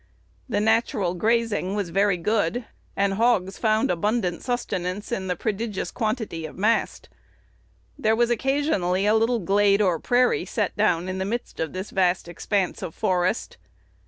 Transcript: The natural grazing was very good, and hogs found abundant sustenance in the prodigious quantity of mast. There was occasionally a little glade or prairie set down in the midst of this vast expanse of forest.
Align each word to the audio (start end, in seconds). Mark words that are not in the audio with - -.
The 0.49 0.59
natural 0.59 1.13
grazing 1.13 1.75
was 1.75 1.89
very 1.91 2.17
good, 2.17 2.65
and 2.95 3.13
hogs 3.13 3.59
found 3.59 3.91
abundant 3.91 4.41
sustenance 4.41 5.11
in 5.11 5.27
the 5.27 5.35
prodigious 5.35 5.91
quantity 5.91 6.43
of 6.47 6.57
mast. 6.57 7.07
There 7.99 8.15
was 8.15 8.31
occasionally 8.31 9.05
a 9.05 9.13
little 9.13 9.37
glade 9.37 9.79
or 9.79 9.99
prairie 9.99 10.45
set 10.45 10.75
down 10.75 11.07
in 11.07 11.19
the 11.19 11.23
midst 11.25 11.59
of 11.59 11.73
this 11.73 11.91
vast 11.91 12.27
expanse 12.27 12.81
of 12.81 12.95
forest. 12.95 13.57